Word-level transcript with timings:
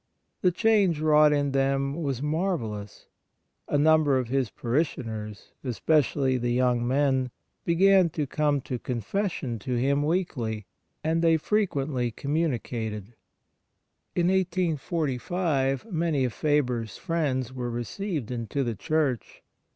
The 0.41 0.49
change 0.51 0.99
wrought 0.99 1.31
in 1.31 1.51
them 1.51 2.01
was 2.01 2.23
marvellous. 2.23 3.05
A 3.69 3.77
number 3.77 4.17
of 4.17 4.29
his 4.29 4.49
parishioners, 4.49 5.51
especially 5.63 6.39
the 6.39 6.49
young 6.49 6.87
men, 6.87 7.29
began 7.65 8.09
to 8.09 8.25
come 8.25 8.61
to 8.61 8.79
confession 8.79 9.59
to 9.59 9.75
him 9.75 10.01
weekly, 10.01 10.65
and 11.03 11.21
they 11.21 11.37
frequently 11.37 12.09
communicated. 12.09 13.13
In 14.15 14.29
1845 14.29 15.85
many 15.91 16.25
of 16.25 16.33
Faber's 16.33 16.97
friends 16.97 17.53
were 17.53 17.69
received 17.69 18.31
into 18.31 18.63
the 18.63 18.73
Church. 18.73 19.43